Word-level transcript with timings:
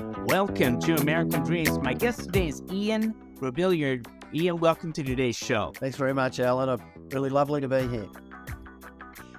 Welcome 0.00 0.80
to 0.80 0.94
American 0.96 1.42
Dreams. 1.42 1.78
My 1.80 1.92
guest 1.92 2.24
today 2.24 2.48
is 2.48 2.62
Ian 2.72 3.14
Robilliard. 3.36 4.06
Ian, 4.34 4.58
welcome 4.58 4.92
to 4.94 5.02
today's 5.02 5.36
show. 5.36 5.72
Thanks 5.76 5.96
very 5.96 6.14
much, 6.14 6.40
Alan. 6.40 6.68
I'm 6.68 6.80
really 7.10 7.28
lovely 7.28 7.60
to 7.60 7.68
be 7.68 7.86
here. 7.88 8.08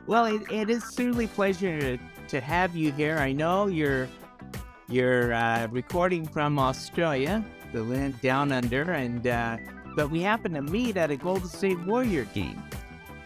Well, 0.05 0.25
it, 0.25 0.41
it 0.51 0.69
is 0.69 0.83
certainly 0.83 1.25
a 1.25 1.29
pleasure 1.29 1.79
to, 1.79 1.99
to 2.27 2.41
have 2.41 2.75
you 2.75 2.91
here. 2.91 3.17
I 3.17 3.31
know 3.31 3.67
you're 3.67 4.07
you're 4.87 5.33
uh, 5.33 5.67
recording 5.71 6.27
from 6.27 6.59
Australia, 6.59 7.43
the 7.73 7.81
land 7.81 8.21
down 8.21 8.51
under, 8.51 8.91
and 8.91 9.25
uh, 9.25 9.57
but 9.95 10.11
we 10.11 10.21
happened 10.21 10.55
to 10.55 10.61
meet 10.61 10.95
at 10.95 11.09
a 11.09 11.15
Golden 11.15 11.47
State 11.47 11.79
Warrior 11.85 12.25
game. 12.25 12.61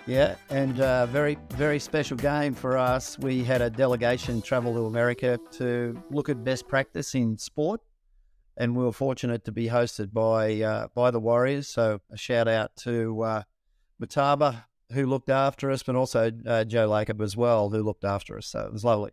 Yeah, 0.07 0.35
and 0.51 0.79
uh, 0.79 1.07
very, 1.07 1.35
very 1.51 1.79
special 1.79 2.15
game 2.15 2.53
for 2.53 2.77
us. 2.77 3.17
We 3.17 3.43
had 3.43 3.63
a 3.63 3.71
delegation 3.71 4.39
travel 4.39 4.71
to 4.75 4.85
America 4.85 5.39
to 5.53 5.99
look 6.11 6.29
at 6.29 6.43
best 6.43 6.67
practice 6.67 7.15
in 7.15 7.39
sport, 7.39 7.81
and 8.55 8.75
we 8.75 8.83
were 8.83 8.91
fortunate 8.91 9.43
to 9.45 9.51
be 9.51 9.67
hosted 9.67 10.13
by 10.13 10.61
uh, 10.61 10.89
by 10.93 11.09
the 11.09 11.19
Warriors. 11.19 11.67
So 11.67 12.01
a 12.11 12.17
shout 12.17 12.47
out 12.47 12.75
to 12.81 13.23
uh, 13.23 13.43
Mataba 13.99 14.65
who 14.91 15.07
looked 15.07 15.29
after 15.29 15.71
us, 15.71 15.81
but 15.81 15.95
also 15.95 16.31
uh, 16.45 16.63
Joe 16.65 16.87
Lacob 16.87 17.23
as 17.23 17.35
well, 17.35 17.71
who 17.71 17.81
looked 17.81 18.05
after 18.05 18.37
us. 18.37 18.45
So 18.45 18.59
it 18.59 18.71
was 18.71 18.85
lovely. 18.85 19.09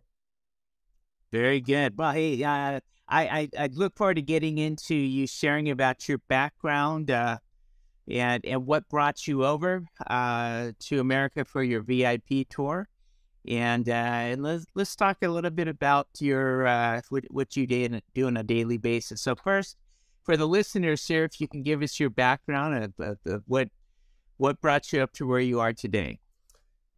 Very 1.31 1.59
good. 1.59 1.97
Well, 1.97 2.11
hey, 2.11 2.43
uh, 2.43 2.79
I, 3.07 3.27
I 3.27 3.49
I 3.57 3.69
look 3.73 3.97
forward 3.97 4.15
to 4.15 4.21
getting 4.21 4.59
into 4.59 4.93
you 4.93 5.25
sharing 5.25 5.71
about 5.71 6.07
your 6.07 6.19
background. 6.29 7.09
And 8.09 8.45
and 8.45 8.65
what 8.65 8.89
brought 8.89 9.27
you 9.27 9.45
over 9.45 9.83
uh, 10.07 10.71
to 10.79 10.99
America 10.99 11.45
for 11.45 11.63
your 11.63 11.81
VIP 11.81 12.49
tour, 12.49 12.89
and 13.47 13.87
uh, 13.87 13.91
and 13.91 14.43
let's 14.43 14.65
let's 14.75 14.95
talk 14.95 15.17
a 15.21 15.29
little 15.29 15.51
bit 15.51 15.69
about 15.69 16.07
your 16.19 16.67
uh, 16.67 17.01
what, 17.09 17.23
what 17.29 17.55
you 17.55 17.65
do, 17.65 17.99
do 18.13 18.27
on 18.27 18.35
a 18.35 18.43
daily 18.43 18.77
basis. 18.77 19.21
So 19.21 19.35
first, 19.35 19.77
for 20.23 20.35
the 20.35 20.47
listeners 20.47 21.05
here, 21.05 21.23
if 21.23 21.39
you 21.39 21.47
can 21.47 21.63
give 21.63 21.81
us 21.81 21.99
your 21.99 22.09
background 22.09 22.83
of, 22.83 22.93
of, 22.99 23.17
of 23.25 23.43
what 23.47 23.69
what 24.37 24.59
brought 24.59 24.91
you 24.91 25.01
up 25.01 25.13
to 25.13 25.27
where 25.27 25.39
you 25.39 25.61
are 25.61 25.71
today. 25.71 26.19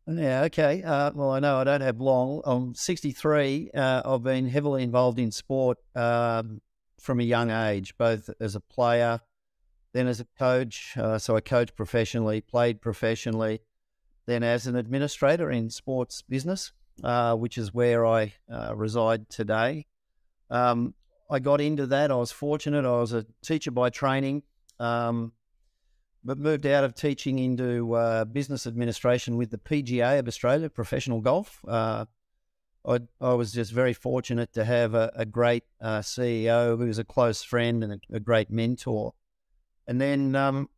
Yeah, 0.07 0.43
okay. 0.43 0.83
Uh, 0.83 1.11
well, 1.15 1.31
I 1.31 1.39
know 1.39 1.57
I 1.57 1.63
don't 1.63 1.81
have 1.81 1.99
long. 1.99 2.41
I'm 2.45 2.75
63. 2.75 3.71
Uh, 3.73 4.01
I've 4.05 4.23
been 4.23 4.47
heavily 4.47 4.83
involved 4.83 5.17
in 5.17 5.31
sport 5.31 5.79
um, 5.95 6.61
from 6.99 7.19
a 7.19 7.23
young 7.23 7.49
age, 7.49 7.97
both 7.97 8.29
as 8.39 8.55
a 8.55 8.59
player 8.59 9.19
then 9.95 10.07
as 10.07 10.19
a 10.19 10.27
coach. 10.37 10.97
Uh, 10.97 11.17
so 11.17 11.37
I 11.37 11.39
coached 11.39 11.77
professionally, 11.77 12.41
played 12.41 12.81
professionally, 12.81 13.61
then 14.25 14.43
as 14.43 14.67
an 14.67 14.75
administrator 14.75 15.49
in 15.49 15.69
sports 15.69 16.21
business, 16.21 16.73
uh, 17.01 17.33
which 17.35 17.57
is 17.57 17.73
where 17.73 18.05
I 18.05 18.33
uh, 18.51 18.75
reside 18.75 19.29
today. 19.29 19.85
Um, 20.49 20.95
I 21.31 21.39
got 21.39 21.61
into 21.61 21.87
that. 21.87 22.11
I 22.11 22.15
was 22.15 22.33
fortunate. 22.33 22.83
I 22.83 22.99
was 22.99 23.13
a 23.13 23.25
teacher 23.41 23.71
by 23.71 23.89
training, 23.89 24.43
um, 24.81 25.31
but 26.25 26.37
moved 26.37 26.65
out 26.65 26.83
of 26.83 26.93
teaching 26.93 27.39
into 27.39 27.93
uh, 27.93 28.25
business 28.25 28.67
administration 28.67 29.37
with 29.37 29.49
the 29.49 29.57
PGA 29.57 30.19
of 30.19 30.27
Australia, 30.27 30.69
professional 30.69 31.21
golf. 31.21 31.61
Uh, 31.65 32.03
I, 32.85 32.99
I, 33.21 33.33
was 33.33 33.53
just 33.53 33.71
very 33.71 33.93
fortunate 33.93 34.51
to 34.53 34.65
have 34.65 34.93
a, 34.93 35.09
a 35.15 35.25
great 35.25 35.63
uh, 35.81 35.99
CEO 35.99 36.77
who 36.77 36.85
was 36.85 36.99
a 36.99 37.05
close 37.05 37.43
friend 37.43 37.81
and 37.81 37.93
a, 37.93 38.17
a 38.17 38.19
great 38.19 38.51
mentor. 38.51 39.13
And 39.87 40.01
then 40.01 40.35
um, 40.35 40.69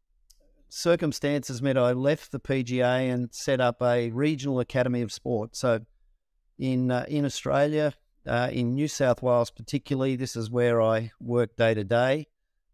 circumstances 0.69 1.61
meant 1.61 1.77
I 1.77 1.93
left 1.93 2.31
the 2.31 2.39
PGA 2.39 3.11
and 3.11 3.33
set 3.33 3.61
up 3.61 3.81
a 3.81 4.09
regional 4.11 4.59
academy 4.59 5.01
of 5.01 5.11
sport. 5.11 5.55
So 5.55 5.79
in 6.59 6.91
uh, 6.91 7.05
in 7.07 7.25
Australia, 7.25 7.93
uh, 8.27 8.49
in 8.51 8.75
New 8.75 8.87
South 8.87 9.21
Wales 9.21 9.51
particularly, 9.51 10.15
this 10.15 10.35
is 10.35 10.49
where 10.49 10.81
I 10.81 11.11
work 11.19 11.55
day 11.55 11.73
to 11.73 11.83
day. 11.83 12.27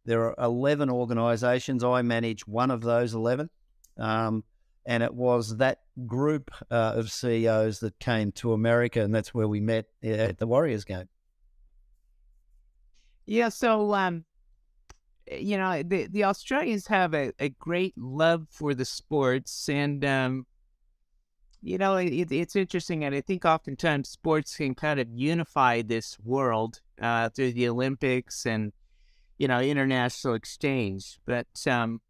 There 0.06 0.38
are 0.38 0.46
11 0.46 0.90
organisations. 0.90 1.84
I 1.84 2.02
manage 2.02 2.46
one 2.46 2.72
of 2.72 2.82
those 2.82 3.14
11. 3.14 3.50
Um, 3.98 4.44
and 4.86 5.02
it 5.02 5.14
was 5.14 5.58
that 5.58 5.80
group 6.06 6.52
uh, 6.70 6.94
of 6.96 7.10
CEOs 7.10 7.80
that 7.80 8.00
came 8.00 8.32
to 8.34 8.54
America, 8.54 9.02
and 9.02 9.16
that's 9.16 9.34
where 9.34 9.48
we 9.48 9.62
met 9.62 9.86
at 10.04 10.38
the 10.40 10.48
Warriors 10.48 10.84
game. 10.84 11.08
Yeah, 13.26 13.50
so 13.50 13.94
um, 13.94 14.26
you 15.40 15.58
know, 15.58 15.84
the, 15.84 16.08
the 16.08 16.24
Australians 16.24 16.88
have 16.88 17.14
a, 17.14 17.32
a 17.40 17.50
great 17.50 17.94
love 17.98 18.48
for 18.50 18.74
the 18.74 18.86
sports. 18.86 19.70
And, 19.70 20.04
um, 20.06 20.46
you 21.62 21.78
know, 21.78 21.96
it, 21.96 22.32
it's 22.32 22.56
interesting. 22.56 23.04
And 23.04 23.16
I 23.16 23.22
think 23.22 23.46
oftentimes 23.46 24.10
sports 24.10 24.56
can 24.56 24.76
kind 24.76 25.00
of 25.00 25.08
unify 25.14 25.82
this 25.82 26.18
world 26.24 26.82
uh, 27.02 27.30
through 27.30 27.54
the 27.54 27.70
Olympics 27.70 28.46
and, 28.46 28.74
you 29.38 29.48
know, 29.48 29.60
international 29.60 30.34
exchange. 30.34 31.20
But, 31.26 31.48
um, 31.68 32.02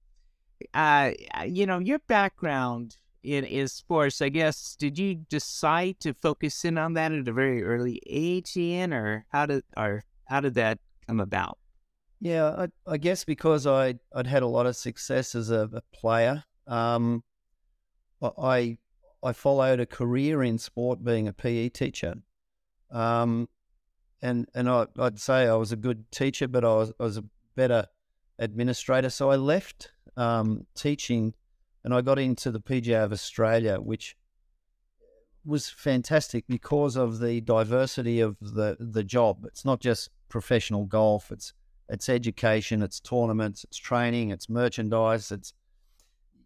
uh, 0.74 1.12
you 1.46 1.66
know, 1.66 1.80
your 1.80 2.00
background 2.00 2.98
in, 3.24 3.46
in 3.46 3.68
sports, 3.68 4.22
I 4.22 4.30
guess, 4.30 4.76
did 4.78 4.98
you 5.00 5.16
decide 5.16 6.00
to 6.02 6.14
focus 6.14 6.66
in 6.66 6.78
on 6.78 6.94
that 6.94 7.12
at 7.12 7.28
a 7.28 7.34
very 7.34 7.64
early 7.64 8.02
age, 8.08 8.58
Ian, 8.58 8.94
or 8.94 9.26
how 9.32 9.46
did, 9.46 9.64
or 9.78 10.04
how 10.26 10.42
did 10.42 10.56
that 10.56 10.80
come 11.08 11.20
about? 11.20 11.58
Yeah, 12.24 12.56
I, 12.58 12.68
I, 12.94 12.96
guess 12.96 13.26
because 13.26 13.68
I 13.68 13.96
I'd 14.16 14.28
had 14.28 14.44
a 14.44 14.48
lot 14.48 14.66
of 14.66 14.78
success 14.78 15.36
as 15.36 15.52
a, 15.52 15.70
a 15.74 15.82
player, 15.94 16.46
um, 16.68 17.22
I 18.22 18.78
I 19.22 19.34
followed 19.34 19.82
a 19.82 19.86
career 19.86 20.42
in 20.42 20.58
sport, 20.58 21.04
being 21.04 21.28
a 21.28 21.34
PE 21.34 21.68
teacher, 21.68 22.16
um, 22.92 23.50
and 24.22 24.48
and 24.56 24.70
I, 24.70 24.86
would 24.96 25.20
say 25.20 25.50
I 25.50 25.56
was 25.56 25.74
a 25.74 25.76
good 25.76 26.10
teacher, 26.14 26.48
but 26.48 26.64
I 26.64 26.70
was 26.70 26.94
I 26.98 27.04
was 27.04 27.18
a 27.18 27.26
better 27.58 27.88
administrator. 28.40 29.10
So 29.10 29.30
I 29.30 29.36
left 29.36 29.92
um, 30.16 30.66
teaching, 30.76 31.34
and 31.84 31.94
I 31.94 32.00
got 32.00 32.20
into 32.20 32.52
the 32.52 32.62
PGA 32.62 33.04
of 33.04 33.12
Australia, 33.12 33.82
which 33.82 34.16
was 35.44 35.68
fantastic 35.68 36.46
because 36.48 36.96
of 36.96 37.20
the 37.20 37.42
diversity 37.42 38.22
of 38.22 38.38
the 38.40 38.78
the 38.80 39.04
job. 39.04 39.44
It's 39.44 39.66
not 39.66 39.82
just 39.82 40.10
professional 40.30 40.86
golf; 40.86 41.30
it's 41.30 41.52
it's 41.90 42.10
education, 42.10 42.82
it's 42.82 43.00
tournaments, 43.00 43.64
it's 43.64 43.78
training, 43.78 44.32
it's 44.32 44.50
merchandise, 44.50 45.32
it's 45.32 45.54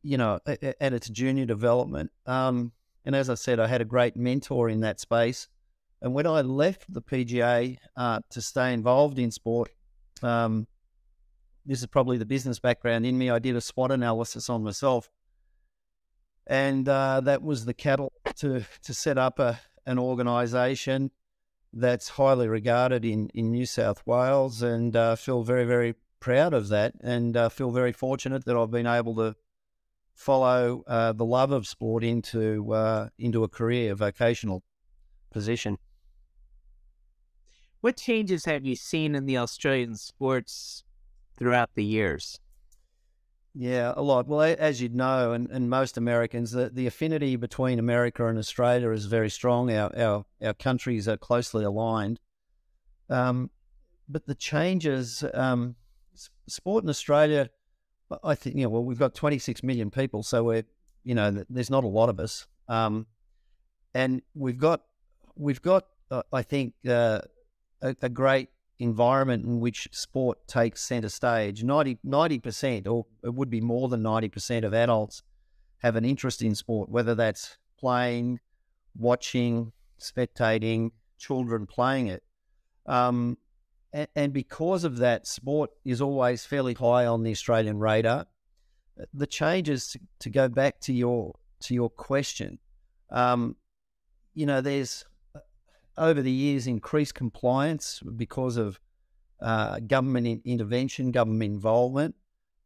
you 0.03 0.17
know, 0.17 0.39
and 0.45 0.95
it's 0.95 1.09
junior 1.09 1.45
development. 1.45 2.11
Um, 2.25 2.71
and 3.03 3.15
as 3.15 3.29
I 3.29 3.35
said, 3.35 3.59
I 3.59 3.67
had 3.67 3.81
a 3.81 3.85
great 3.85 4.15
mentor 4.15 4.69
in 4.69 4.81
that 4.81 4.99
space. 4.99 5.47
And 6.01 6.13
when 6.13 6.27
I 6.27 6.41
left 6.41 6.91
the 6.93 7.01
PGA 7.01 7.77
uh, 7.95 8.19
to 8.29 8.41
stay 8.41 8.73
involved 8.73 9.19
in 9.19 9.31
sport, 9.31 9.71
um, 10.21 10.67
this 11.65 11.81
is 11.81 11.87
probably 11.87 12.17
the 12.17 12.25
business 12.25 12.59
background 12.59 13.05
in 13.05 13.17
me. 13.17 13.29
I 13.29 13.39
did 13.39 13.55
a 13.55 13.61
SWOT 13.61 13.91
analysis 13.91 14.49
on 14.49 14.63
myself, 14.63 15.09
and 16.45 16.87
uh, 16.87 17.21
that 17.21 17.41
was 17.41 17.65
the 17.65 17.73
cattle 17.73 18.13
to 18.37 18.63
to 18.83 18.93
set 18.93 19.17
up 19.17 19.39
a 19.39 19.59
an 19.85 19.99
organisation 19.99 21.11
that's 21.73 22.09
highly 22.09 22.47
regarded 22.47 23.05
in, 23.05 23.29
in 23.29 23.51
New 23.51 23.65
South 23.65 24.05
Wales 24.05 24.61
and 24.61 24.95
uh, 24.95 25.15
feel 25.15 25.43
very, 25.43 25.65
very 25.65 25.95
proud 26.19 26.53
of 26.53 26.69
that 26.69 26.93
and 27.01 27.37
uh, 27.37 27.49
feel 27.49 27.71
very 27.71 27.91
fortunate 27.91 28.45
that 28.45 28.55
I've 28.55 28.71
been 28.71 28.87
able 28.87 29.15
to 29.15 29.35
follow 30.15 30.83
uh, 30.87 31.13
the 31.13 31.25
love 31.25 31.51
of 31.51 31.67
sport 31.67 32.03
into 32.03 32.73
uh, 32.73 33.09
into 33.19 33.43
a 33.43 33.47
career, 33.47 33.93
vocational 33.95 34.63
position. 35.31 35.77
What 37.81 37.97
changes 37.97 38.45
have 38.45 38.65
you 38.65 38.75
seen 38.75 39.13
in 39.13 39.27
the 39.27 39.37
Australian 39.37 39.95
sports 39.95 40.83
throughout 41.37 41.69
the 41.75 41.85
years? 41.85 42.39
Yeah, 43.59 43.93
a 43.97 44.03
lot. 44.03 44.27
Well, 44.27 44.41
as 44.41 44.83
you'd 44.83 44.93
know, 44.93 45.31
and, 45.31 45.49
and 45.49 45.67
most 45.67 45.97
Americans, 45.97 46.51
the, 46.51 46.69
the 46.69 46.85
affinity 46.85 47.35
between 47.37 47.79
America 47.79 48.27
and 48.27 48.37
Australia 48.37 48.91
is 48.91 49.05
very 49.05 49.31
strong. 49.31 49.71
Our 49.71 49.91
our, 49.97 50.25
our 50.43 50.53
countries 50.53 51.07
are 51.07 51.17
closely 51.17 51.65
aligned. 51.65 52.19
Um, 53.09 53.49
but 54.07 54.27
the 54.27 54.35
changes, 54.35 55.23
um, 55.33 55.75
sport 56.47 56.83
in 56.83 56.89
Australia, 56.91 57.49
I 58.23 58.35
think, 58.35 58.57
you 58.57 58.61
know, 58.61 58.69
well, 58.69 58.83
we've 58.83 58.99
got 58.99 59.15
26 59.15 59.63
million 59.63 59.89
people, 59.89 60.21
so 60.21 60.43
we're, 60.43 60.63
you 61.03 61.15
know, 61.15 61.43
there's 61.49 61.71
not 61.71 61.83
a 61.83 61.87
lot 61.87 62.09
of 62.09 62.19
us. 62.19 62.45
Um, 62.69 63.07
and 63.95 64.21
we've 64.35 64.59
got, 64.59 64.83
we've 65.35 65.63
got, 65.63 65.87
uh, 66.11 66.21
I 66.31 66.43
think, 66.43 66.75
uh, 66.87 67.21
a, 67.81 67.95
a 68.03 68.09
great 68.09 68.49
environment 68.79 69.45
in 69.45 69.59
which 69.59 69.87
sport 69.91 70.37
takes 70.47 70.83
center 70.83 71.09
stage. 71.09 71.63
90, 71.63 72.39
percent 72.39 72.87
or 72.87 73.05
it 73.23 73.33
would 73.33 73.49
be 73.49 73.61
more 73.61 73.87
than 73.89 74.03
90% 74.03 74.63
of 74.63 74.73
adults 74.73 75.23
have 75.79 75.95
an 75.95 76.05
interest 76.05 76.41
in 76.41 76.55
sport, 76.55 76.89
whether 76.89 77.15
that's 77.15 77.57
playing, 77.79 78.39
watching, 78.97 79.71
spectating, 79.99 80.91
children 81.17 81.65
playing 81.65 82.07
it. 82.07 82.23
Um, 82.85 83.37
and, 83.93 84.07
and, 84.15 84.33
because 84.33 84.83
of 84.83 84.97
that, 84.97 85.27
sport 85.27 85.71
is 85.85 86.01
always 86.01 86.45
fairly 86.45 86.73
high 86.73 87.05
on 87.05 87.23
the 87.23 87.31
Australian 87.31 87.79
radar. 87.79 88.25
The 89.13 89.27
changes 89.27 89.89
to, 89.89 89.99
to 90.19 90.29
go 90.29 90.47
back 90.47 90.79
to 90.81 90.93
your 90.93 91.35
to 91.59 91.73
your 91.73 91.89
question, 91.89 92.59
um, 93.11 93.55
you 94.33 94.45
know, 94.45 94.61
there's 94.61 95.05
over 95.97 96.21
the 96.21 96.31
years 96.31 96.67
increased 96.67 97.15
compliance 97.15 98.01
because 98.15 98.57
of 98.57 98.79
uh, 99.41 99.79
government 99.79 100.27
in- 100.27 100.41
intervention, 100.45 101.11
government 101.11 101.51
involvement. 101.51 102.15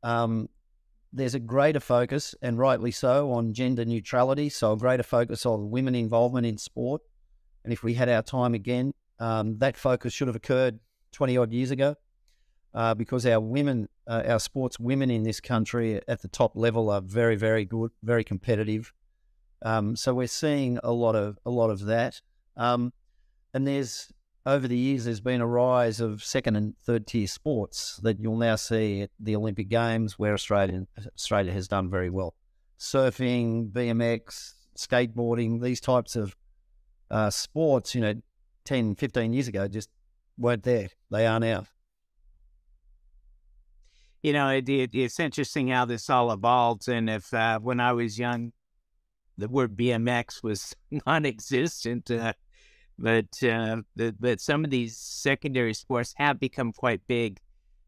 Um, 0.04 0.50
there's 1.14 1.36
a 1.36 1.40
greater 1.40 1.80
focus, 1.80 2.34
and 2.42 2.58
rightly 2.58 2.92
so, 2.92 3.32
on 3.32 3.54
gender 3.54 3.84
neutrality. 3.84 4.50
So, 4.50 4.72
a 4.72 4.78
greater 4.78 5.04
focus 5.04 5.46
on 5.46 5.70
women 5.70 5.94
involvement 5.94 6.48
in 6.48 6.58
sport. 6.58 7.02
And 7.64 7.74
if 7.74 7.84
we 7.84 7.94
had 7.94 8.08
our 8.08 8.22
time 8.22 8.54
again, 8.54 8.94
um, 9.20 9.58
that 9.60 9.76
focus 9.78 10.14
should 10.14 10.28
have 10.28 10.36
occurred 10.36 10.80
20 11.12 11.38
odd 11.38 11.52
years 11.52 11.72
ago 11.72 11.96
uh, 12.74 12.94
because 12.94 13.26
our 13.26 13.40
women, 13.40 13.88
uh, 14.08 14.24
our 14.26 14.40
sports 14.40 14.80
women 14.80 15.12
in 15.12 15.24
this 15.24 15.40
country 15.40 16.02
at 16.08 16.22
the 16.22 16.28
top 16.28 16.54
level 16.56 16.90
are 16.90 17.02
very, 17.02 17.36
very 17.36 17.66
good, 17.66 17.92
very 18.04 18.24
competitive. 18.24 18.94
Um, 19.64 19.96
so 19.96 20.14
we're 20.14 20.28
seeing 20.28 20.80
a 20.84 20.92
lot 20.92 21.16
of 21.16 21.38
a 21.46 21.52
lot 21.52 21.70
of 21.70 21.86
that. 21.86 22.22
Um, 22.58 22.94
and 23.54 23.68
there's 23.68 24.12
over 24.46 24.68
the 24.68 24.78
years, 24.78 25.06
there's 25.06 25.22
been 25.22 25.42
a 25.42 25.48
rise 25.48 26.00
of 26.00 26.24
second 26.24 26.56
and 26.56 26.76
third 26.84 27.06
tier 27.06 27.28
sports 27.28 28.00
that 28.02 28.20
you'll 28.20 28.38
now 28.38 28.56
see 28.56 29.02
at 29.02 29.12
the 29.20 29.36
Olympic 29.36 29.70
Games, 29.70 30.18
where 30.18 30.34
Australia 30.34 30.88
Australia 31.16 31.54
has 31.54 31.68
done 31.68 31.90
very 31.90 32.10
well. 32.10 32.34
Surfing, 32.80 33.72
BMX, 33.72 34.54
skateboarding, 34.76 35.62
these 35.62 35.80
types 35.80 36.16
of 36.16 36.36
uh, 37.12 37.30
sports, 37.30 37.94
you 37.94 38.02
know, 38.02 38.16
10, 38.66 38.96
15 38.96 39.34
years 39.34 39.48
ago 39.48 39.68
just 39.68 39.90
weren't 40.38 40.64
there. 40.64 40.90
They 41.12 41.28
are 41.28 41.40
now. 41.40 41.66
You 44.24 44.34
know, 44.34 44.50
it, 44.50 44.70
it, 44.70 44.94
it's 44.94 45.20
interesting 45.20 45.68
how 45.68 45.86
this 45.86 46.10
all 46.10 46.32
evolves. 46.32 46.88
And 46.88 47.10
if 47.10 47.34
uh, 47.34 47.60
when 47.60 47.80
I 47.80 47.94
was 47.94 48.18
young, 48.18 48.54
the 49.38 49.48
word 49.48 49.76
BMX 49.76 50.44
was 50.44 50.76
non-existent, 51.06 52.10
uh, 52.10 52.34
but 53.02 53.26
uh, 53.44 53.82
the, 53.96 54.16
but 54.20 54.40
some 54.40 54.64
of 54.64 54.70
these 54.70 54.96
secondary 54.96 55.74
sports 55.74 56.14
have 56.18 56.40
become 56.40 56.72
quite 56.72 57.02
big 57.08 57.40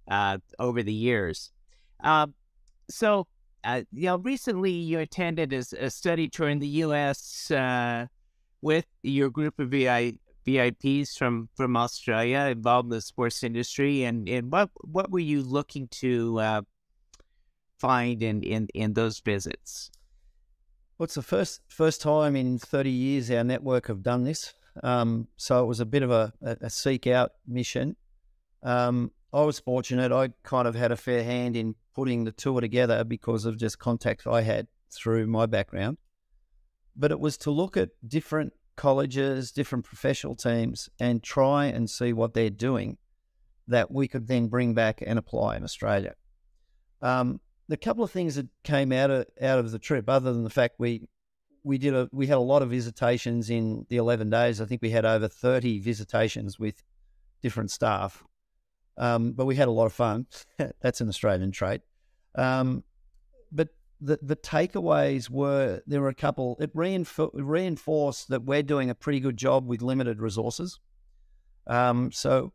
uh, 0.10 0.40
over 0.60 0.82
the 0.82 0.94
years. 0.94 1.52
Uh, 2.04 2.28
so, 2.90 3.28
you 3.64 3.86
know, 3.94 4.18
recently 4.18 4.72
you 4.72 5.00
attended 5.00 5.54
a, 5.54 5.64
a, 5.80 5.90
study 5.90 6.28
tour 6.28 6.50
in 6.50 6.60
the 6.60 6.68
U.S. 6.68 7.50
Uh, 7.52 8.08
with 8.62 8.86
your 9.04 9.30
group 9.30 9.60
of 9.60 9.70
VI, 9.70 10.16
VIPs 10.46 11.18
from 11.18 11.48
from 11.56 11.78
Australia 11.78 12.50
involved 12.52 12.88
in 12.88 12.90
the 12.90 13.02
sports 13.02 13.44
industry, 13.44 14.04
and, 14.04 14.28
and 14.28 14.52
what 14.52 14.70
what 14.82 15.12
were 15.12 15.20
you 15.20 15.42
looking 15.42 15.88
to 15.90 16.40
uh, 16.40 16.62
find 17.80 18.22
in, 18.22 18.44
in 18.44 18.68
in 18.74 18.94
those 18.94 19.20
visits? 19.20 19.92
Well, 20.98 21.06
it's 21.06 21.16
the 21.16 21.22
first 21.22 21.62
first 21.70 22.02
time 22.02 22.36
in 22.36 22.58
thirty 22.60 22.92
years 22.92 23.32
our 23.32 23.44
network 23.44 23.88
have 23.88 24.04
done 24.04 24.24
this. 24.24 24.54
Um, 24.82 25.28
so 25.38 25.64
it 25.64 25.68
was 25.68 25.80
a 25.80 25.86
bit 25.86 26.04
of 26.04 26.12
a, 26.12 26.34
a 26.42 26.70
seek 26.70 27.06
out 27.08 27.34
mission. 27.48 27.96
Um, 28.64 29.12
I 29.32 29.42
was 29.44 29.60
fortunate; 29.60 30.12
I 30.12 30.30
kind 30.44 30.68
of 30.68 30.76
had 30.76 30.92
a 30.92 30.98
fair 30.98 31.24
hand 31.24 31.56
in 31.56 31.76
putting 31.94 32.24
the 32.24 32.32
tour 32.32 32.62
together 32.62 33.04
because 33.04 33.46
of 33.46 33.58
just 33.58 33.80
contacts 33.80 34.26
I 34.26 34.42
had 34.42 34.68
through 34.90 35.28
my 35.28 35.46
background. 35.46 35.98
But 36.96 37.12
it 37.12 37.20
was 37.20 37.38
to 37.40 37.52
look 37.52 37.78
at 37.78 37.90
different 38.08 38.54
colleges, 38.76 39.52
different 39.52 39.86
professional 39.86 40.36
teams, 40.36 40.90
and 41.00 41.22
try 41.22 41.66
and 41.66 41.90
see 41.90 42.14
what 42.14 42.34
they're 42.34 42.50
doing 42.50 42.98
that 43.68 43.92
we 43.92 44.08
could 44.08 44.28
then 44.28 44.48
bring 44.48 44.74
back 44.74 45.02
and 45.06 45.18
apply 45.18 45.56
in 45.56 45.64
Australia. 45.64 46.16
Um, 47.02 47.40
the 47.68 47.78
couple 47.78 48.04
of 48.04 48.12
things 48.12 48.36
that 48.36 48.48
came 48.64 48.92
out 48.92 49.10
of 49.10 49.26
out 49.42 49.60
of 49.60 49.72
the 49.72 49.80
trip, 49.80 50.10
other 50.10 50.34
than 50.34 50.44
the 50.44 50.50
fact 50.50 50.76
we 50.78 51.08
we 51.64 51.78
did 51.78 51.94
a 51.94 52.10
we 52.12 52.28
had 52.28 52.38
a 52.38 52.42
lot 52.42 52.62
of 52.62 52.70
visitations 52.70 53.50
in 53.50 53.86
the 53.90 53.98
eleven 53.98 54.30
days. 54.30 54.62
I 54.62 54.66
think 54.66 54.82
we 54.82 54.90
had 54.90 55.06
over 55.06 55.28
thirty 55.28 55.80
visitations 55.80 56.60
with 56.60 56.84
different 57.42 57.72
staff, 57.72 58.24
um, 58.98 59.32
but 59.34 59.46
we 59.46 59.56
had 59.56 59.68
a 59.68 59.72
lot 59.72 59.86
of 59.86 59.94
fun. 59.94 60.28
That's 60.82 61.02
an 61.02 61.10
Australian 61.10 61.52
trait. 61.52 61.82
Um, 62.36 62.84
but 63.52 63.70
the 64.02 64.20
the 64.22 64.36
takeaways 64.36 65.30
were 65.30 65.82
there 65.88 66.02
were 66.02 66.10
a 66.10 66.16
couple. 66.16 66.58
It 66.60 66.76
reinfor- 66.76 67.32
reinforced 67.34 68.30
that 68.30 68.44
we're 68.44 68.64
doing 68.64 68.90
a 68.90 68.96
pretty 68.96 69.20
good 69.20 69.38
job 69.38 69.68
with 69.68 69.82
limited 69.82 70.22
resources. 70.22 70.80
Um, 71.66 72.12
so 72.12 72.52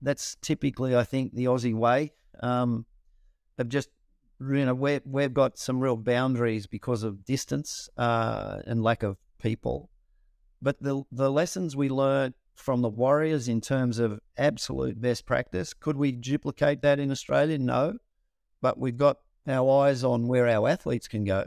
that's 0.00 0.36
typically, 0.42 0.96
I 0.96 1.04
think, 1.04 1.34
the 1.34 1.46
Aussie 1.46 1.74
way 1.74 2.12
um, 2.42 2.86
of 3.58 3.68
just 3.68 3.88
you 4.50 4.66
know 4.66 4.74
we 4.74 5.00
we've 5.04 5.34
got 5.34 5.58
some 5.58 5.80
real 5.80 5.96
boundaries 5.96 6.66
because 6.66 7.02
of 7.02 7.24
distance 7.24 7.88
uh, 7.96 8.58
and 8.66 8.82
lack 8.82 9.02
of 9.02 9.16
people. 9.38 9.90
But 10.60 10.82
the 10.82 11.02
the 11.10 11.30
lessons 11.30 11.76
we 11.76 11.88
learned 11.88 12.34
from 12.54 12.82
the 12.82 12.88
Warriors 12.88 13.48
in 13.48 13.60
terms 13.60 13.98
of 13.98 14.20
absolute 14.36 15.00
best 15.00 15.26
practice, 15.26 15.74
could 15.74 15.96
we 15.96 16.12
duplicate 16.12 16.82
that 16.82 16.98
in 16.98 17.10
Australia? 17.10 17.58
No, 17.58 17.96
but 18.60 18.78
we've 18.78 18.96
got 18.96 19.18
our 19.48 19.84
eyes 19.84 20.04
on 20.04 20.28
where 20.28 20.48
our 20.48 20.68
athletes 20.68 21.08
can 21.08 21.24
go. 21.24 21.46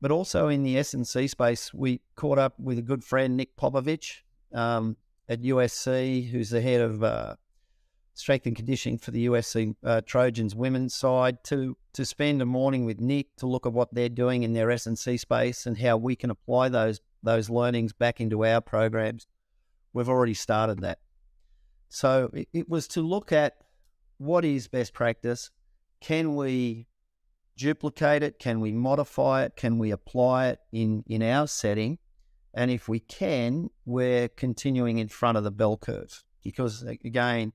But 0.00 0.10
also 0.10 0.48
in 0.48 0.62
the 0.62 0.78
S&C 0.78 1.28
space, 1.28 1.72
we 1.72 2.00
caught 2.16 2.38
up 2.38 2.58
with 2.58 2.78
a 2.78 2.82
good 2.82 3.04
friend, 3.04 3.36
Nick 3.36 3.56
Popovich, 3.56 4.22
um, 4.52 4.96
at 5.28 5.42
USC, 5.42 6.28
who's 6.28 6.50
the 6.50 6.60
head 6.60 6.80
of 6.80 7.02
uh, 7.02 7.36
strength 8.14 8.46
and 8.46 8.56
conditioning 8.56 8.98
for 8.98 9.12
the 9.12 9.26
USC 9.26 9.74
uh, 9.84 10.00
Trojans 10.04 10.54
women's 10.54 10.94
side, 10.94 11.42
to 11.44 11.76
to 11.94 12.04
spend 12.04 12.40
a 12.40 12.46
morning 12.46 12.84
with 12.84 13.00
Nick 13.00 13.36
to 13.36 13.46
look 13.46 13.66
at 13.66 13.72
what 13.72 13.92
they're 13.92 14.08
doing 14.08 14.42
in 14.42 14.52
their 14.52 14.70
S&C 14.70 15.16
space 15.16 15.66
and 15.66 15.78
how 15.78 15.96
we 15.96 16.16
can 16.16 16.30
apply 16.30 16.68
those 16.68 17.00
those 17.22 17.48
learnings 17.48 17.92
back 17.92 18.20
into 18.20 18.44
our 18.44 18.60
programs. 18.60 19.26
We've 19.92 20.08
already 20.08 20.34
started 20.34 20.80
that. 20.80 20.98
So 21.88 22.30
it, 22.32 22.48
it 22.52 22.68
was 22.68 22.88
to 22.88 23.00
look 23.00 23.30
at 23.30 23.54
what 24.18 24.44
is 24.44 24.66
best 24.66 24.92
practice. 24.92 25.50
Can 26.00 26.34
we 26.34 26.88
duplicate 27.56 28.22
it? 28.22 28.38
Can 28.38 28.60
we 28.60 28.72
modify 28.72 29.44
it? 29.44 29.56
Can 29.56 29.78
we 29.78 29.90
apply 29.90 30.48
it 30.48 30.58
in, 30.72 31.04
in 31.06 31.22
our 31.22 31.46
setting? 31.46 31.98
And 32.54 32.70
if 32.70 32.88
we 32.88 33.00
can, 33.00 33.70
we're 33.84 34.28
continuing 34.28 34.98
in 34.98 35.08
front 35.08 35.38
of 35.38 35.44
the 35.44 35.50
bell 35.50 35.76
curve. 35.76 36.24
Because 36.42 36.82
again, 36.82 37.52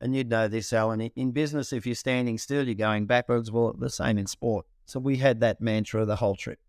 and 0.00 0.14
you'd 0.14 0.30
know 0.30 0.48
this, 0.48 0.72
Alan, 0.72 1.00
in 1.00 1.32
business, 1.32 1.72
if 1.72 1.86
you're 1.86 1.94
standing 1.94 2.38
still, 2.38 2.64
you're 2.64 2.74
going 2.74 3.06
backwards. 3.06 3.50
Well, 3.50 3.74
the 3.78 3.90
same 3.90 4.18
in 4.18 4.26
sport. 4.26 4.66
So 4.86 5.00
we 5.00 5.16
had 5.16 5.40
that 5.40 5.60
mantra 5.60 6.04
the 6.06 6.16
whole 6.16 6.36
trip. 6.36 6.60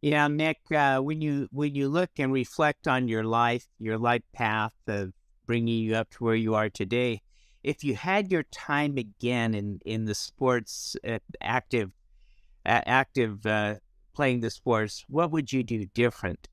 Yeah, 0.00 0.26
Nick. 0.26 0.58
Uh, 0.74 0.98
when 0.98 1.20
you 1.20 1.48
when 1.52 1.76
you 1.76 1.88
look 1.88 2.10
and 2.18 2.32
reflect 2.32 2.88
on 2.88 3.06
your 3.06 3.22
life, 3.22 3.66
your 3.78 3.98
life 3.98 4.22
path 4.32 4.74
of 4.88 5.12
bringing 5.46 5.78
you 5.78 5.94
up 5.94 6.10
to 6.10 6.24
where 6.24 6.34
you 6.34 6.54
are 6.56 6.68
today, 6.68 7.22
if 7.62 7.84
you 7.84 7.94
had 7.94 8.32
your 8.32 8.42
time 8.42 8.98
again 8.98 9.54
in 9.54 9.78
in 9.86 10.06
the 10.06 10.14
sports 10.14 10.96
uh, 11.06 11.18
active 11.40 11.92
uh, 12.66 12.80
active 12.84 13.46
playing 14.12 14.40
the 14.40 14.50
sports, 14.50 15.04
what 15.08 15.30
would 15.30 15.52
you 15.52 15.62
do 15.62 15.86
different, 15.94 16.48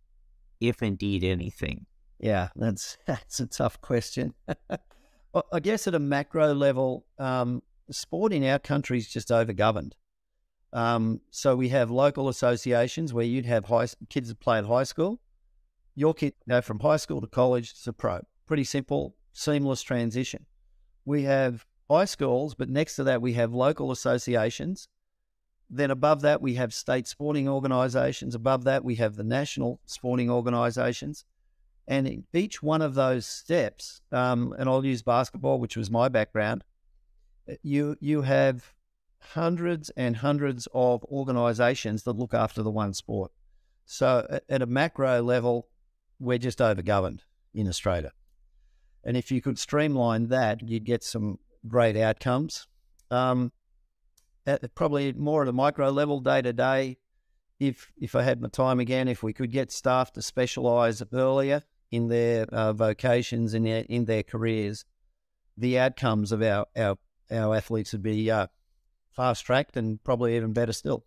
if 0.62 0.84
indeed 0.84 1.24
anything? 1.24 1.88
Yeah, 2.20 2.50
that's 2.56 2.98
that's 3.08 3.40
a 3.40 3.48
tough 3.48 3.80
question. 3.82 4.34
I 5.54 5.60
guess 5.60 5.88
at 5.88 5.96
a 5.96 6.00
macro 6.00 6.54
level, 6.54 7.06
um, 7.20 7.62
sport 7.92 8.34
in 8.34 8.44
our 8.44 8.60
country 8.60 8.98
is 8.98 9.08
just 9.08 9.30
overgoverned. 9.30 9.94
Um, 10.74 11.22
so 11.30 11.56
we 11.56 11.70
have 11.70 11.92
local 11.92 12.30
associations 12.30 13.14
where 13.14 13.26
you'd 13.26 13.46
have 13.46 13.66
high, 13.66 13.88
kids 14.10 14.30
that 14.30 14.40
play 14.40 14.58
at 14.58 14.66
high 14.66 14.84
school. 14.84 15.20
Your 15.96 16.14
kid 16.14 16.34
go 16.48 16.62
from 16.62 16.80
high 16.80 16.98
school 16.98 17.22
to 17.22 17.28
college 17.28 17.84
to 17.84 17.94
pro. 17.94 18.22
Pretty 18.48 18.64
simple, 18.64 19.16
seamless 19.34 19.82
transition 19.82 20.46
we 21.10 21.24
have 21.24 21.66
high 21.90 22.06
schools, 22.06 22.54
but 22.54 22.70
next 22.70 22.96
to 22.96 23.04
that, 23.06 23.22
we 23.22 23.34
have 23.34 23.52
local 23.52 23.92
associations. 23.92 24.88
Then 25.70 25.92
above 25.92 26.22
that, 26.22 26.42
we 26.42 26.54
have 26.54 26.74
state 26.74 27.08
sporting 27.08 27.50
organisations. 27.50 28.36
Above 28.36 28.64
that, 28.66 28.84
we 28.84 28.96
have 28.96 29.16
the 29.16 29.24
national 29.24 29.80
sporting 29.86 30.30
organisations. 30.30 31.26
And 31.90 32.24
each 32.34 32.62
one 32.62 32.84
of 32.84 32.94
those 32.94 33.26
steps, 33.26 34.02
um, 34.12 34.54
and 34.60 34.70
I'll 34.70 34.86
use 34.86 35.02
basketball, 35.02 35.60
which 35.60 35.76
was 35.76 35.90
my 35.90 36.08
background, 36.08 36.64
uh, 37.50 37.56
you 37.64 37.98
you 38.00 38.22
have 38.22 38.76
hundreds 39.34 39.90
and 39.98 40.18
hundreds 40.18 40.68
of 40.72 41.04
organisations 41.06 42.04
that 42.04 42.16
look 42.16 42.36
after 42.36 42.62
the 42.62 42.70
one 42.70 42.94
sport. 42.94 43.32
So 43.86 44.40
at 44.48 44.62
a 44.62 44.68
macro 44.68 45.24
level, 45.24 45.68
we're 46.20 46.38
just 46.38 46.60
overgoverned 46.60 47.22
in 47.56 47.68
Australia. 47.68 48.12
And 49.04 49.18
if 49.18 49.32
you 49.32 49.42
could 49.42 49.58
streamline 49.58 50.28
that, 50.28 50.62
you'd 50.70 50.86
get 50.86 51.04
some 51.04 51.40
great 51.68 51.98
outcomes. 51.98 52.68
Um, 53.10 53.52
at 54.46 54.76
probably 54.76 55.12
more 55.14 55.42
at 55.42 55.48
a 55.48 55.54
micro 55.54 55.90
level, 55.90 56.20
day 56.20 56.44
to 56.44 56.54
day. 56.54 57.00
If 57.60 57.92
if 58.00 58.14
I 58.14 58.22
had 58.22 58.42
my 58.42 58.50
time 58.50 58.80
again, 58.80 59.08
if 59.08 59.24
we 59.24 59.34
could 59.34 59.52
get 59.52 59.72
staff 59.72 60.14
to 60.14 60.22
specialise 60.22 61.02
earlier 61.12 61.64
in 61.92 62.08
their 62.08 62.46
uh, 62.46 62.74
vocations 62.74 63.54
in 63.54 63.66
in 63.66 64.06
their 64.06 64.24
careers, 64.24 64.86
the 65.58 65.80
outcomes 65.80 66.32
of 66.32 66.42
our 66.42 66.66
our, 66.78 66.98
our 67.32 67.56
athletes 67.56 67.92
would 67.94 68.04
be 68.04 68.30
uh, 68.30 68.48
fast 69.12 69.46
tracked 69.46 69.78
and 69.78 70.04
probably 70.04 70.36
even 70.36 70.54
better 70.54 70.74
still. 70.74 71.06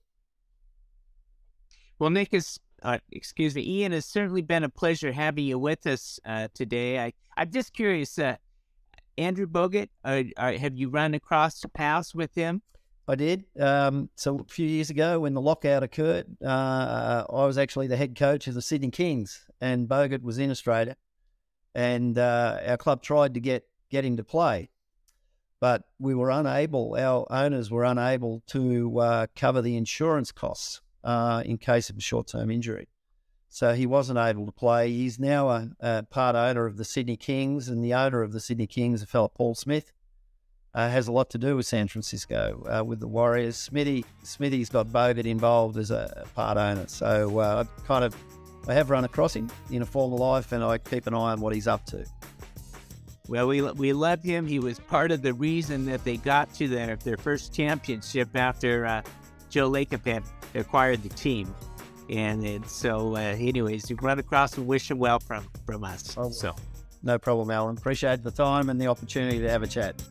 Well, 1.98 2.10
Nick, 2.10 2.34
is 2.34 2.58
uh, 2.82 2.98
excuse 3.12 3.54
me, 3.54 3.62
Ian, 3.62 3.92
it's 3.92 4.06
certainly 4.06 4.42
been 4.42 4.64
a 4.64 4.68
pleasure 4.68 5.12
having 5.12 5.44
you 5.44 5.58
with 5.58 5.86
us 5.86 6.18
uh, 6.24 6.48
today. 6.52 6.98
I, 6.98 7.12
I'm 7.36 7.50
just 7.50 7.72
curious, 7.72 8.18
uh, 8.18 8.36
Andrew 9.16 9.46
Bogut, 9.46 9.88
uh, 10.04 10.24
have 10.36 10.76
you 10.76 10.88
run 10.88 11.14
across 11.14 11.64
paths 11.74 12.14
with 12.14 12.34
him? 12.34 12.62
I 13.08 13.14
did. 13.16 13.44
Um, 13.58 14.10
so 14.14 14.38
a 14.38 14.44
few 14.44 14.66
years 14.66 14.90
ago, 14.90 15.20
when 15.20 15.34
the 15.34 15.40
lockout 15.40 15.82
occurred, 15.82 16.26
uh, 16.44 17.24
I 17.28 17.44
was 17.46 17.58
actually 17.58 17.88
the 17.88 17.96
head 17.96 18.16
coach 18.16 18.46
of 18.46 18.54
the 18.54 18.62
Sydney 18.62 18.90
Kings, 18.90 19.44
and 19.60 19.88
Bogut 19.88 20.22
was 20.22 20.38
in 20.38 20.50
Australia, 20.50 20.96
and 21.74 22.16
uh, 22.16 22.58
our 22.64 22.76
club 22.76 23.02
tried 23.02 23.34
to 23.34 23.40
get 23.40 23.66
get 23.90 24.04
him 24.04 24.16
to 24.16 24.24
play, 24.24 24.70
but 25.60 25.82
we 25.98 26.14
were 26.14 26.30
unable. 26.30 26.96
Our 26.96 27.26
owners 27.30 27.70
were 27.70 27.84
unable 27.84 28.42
to 28.48 28.98
uh, 29.00 29.26
cover 29.34 29.62
the 29.62 29.76
insurance 29.76 30.30
costs 30.30 30.80
uh, 31.02 31.42
in 31.44 31.58
case 31.58 31.90
of 31.90 31.96
a 31.96 32.00
short 32.00 32.28
term 32.28 32.50
injury. 32.50 32.88
So 33.48 33.74
he 33.74 33.84
wasn't 33.84 34.18
able 34.18 34.46
to 34.46 34.52
play. 34.52 34.90
He's 34.90 35.18
now 35.18 35.50
a, 35.50 35.68
a, 35.80 36.02
part 36.04 36.36
owner 36.36 36.64
of 36.64 36.78
the 36.78 36.86
Sydney 36.86 37.18
Kings, 37.18 37.68
and 37.68 37.84
the 37.84 37.92
owner 37.92 38.22
of 38.22 38.32
the 38.32 38.40
Sydney 38.40 38.66
Kings, 38.66 39.02
a 39.02 39.06
fellow 39.06 39.28
Paul 39.28 39.54
Smith, 39.54 39.92
uh, 40.74 40.88
has 40.88 41.08
a 41.08 41.12
lot 41.12 41.30
to 41.30 41.38
do 41.38 41.56
with 41.56 41.66
San 41.66 41.88
Francisco 41.88 42.66
uh, 42.68 42.84
with 42.84 43.00
the 43.00 43.06
Warriors. 43.06 43.56
Smithy, 43.56 44.04
Smithy's 44.22 44.68
got 44.68 44.86
Bogut 44.88 45.26
involved 45.26 45.76
as 45.76 45.90
a, 45.90 46.24
part 46.34 46.56
owner, 46.56 46.86
so 46.88 47.38
uh, 47.38 47.64
I 47.66 47.86
kind 47.86 48.04
of 48.04 48.16
I 48.68 48.74
have 48.74 48.90
run 48.90 49.04
across 49.04 49.34
him 49.34 49.50
in 49.70 49.82
a 49.82 49.86
former 49.86 50.16
life, 50.16 50.52
and 50.52 50.62
I 50.62 50.78
keep 50.78 51.06
an 51.06 51.14
eye 51.14 51.32
on 51.32 51.40
what 51.40 51.54
he's 51.54 51.66
up 51.66 51.84
to. 51.86 52.04
Well, 53.28 53.48
we 53.48 53.60
we 53.62 53.92
love 53.92 54.22
him. 54.22 54.46
He 54.46 54.58
was 54.58 54.78
part 54.78 55.10
of 55.10 55.22
the 55.22 55.34
reason 55.34 55.84
that 55.86 56.04
they 56.04 56.16
got 56.16 56.52
to 56.54 56.68
their 56.68 56.96
their 56.96 57.16
first 57.16 57.54
championship 57.54 58.34
after 58.34 58.86
uh, 58.86 59.02
Joe 59.50 59.70
Lacob 59.70 60.06
had 60.06 60.22
acquired 60.54 61.02
the 61.02 61.08
team. 61.10 61.54
And, 62.10 62.44
and 62.44 62.66
so, 62.66 63.14
uh, 63.14 63.20
anyways, 63.20 63.88
you 63.88 63.96
run 64.02 64.18
across 64.18 64.58
and 64.58 64.66
wish 64.66 64.90
him 64.90 64.98
well 64.98 65.20
from 65.20 65.46
from 65.64 65.84
us. 65.84 66.14
Oh, 66.18 66.30
so, 66.30 66.54
no 67.02 67.18
problem, 67.18 67.50
Alan. 67.50 67.76
Appreciate 67.76 68.22
the 68.22 68.30
time 68.30 68.70
and 68.70 68.80
the 68.80 68.86
opportunity 68.86 69.38
to 69.38 69.48
have 69.48 69.62
a 69.62 69.66
chat. 69.66 70.02